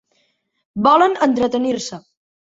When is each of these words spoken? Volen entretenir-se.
Volen 0.87 1.13
entretenir-se. 1.27 2.01